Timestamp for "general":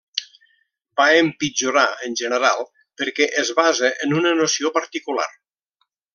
2.21-2.65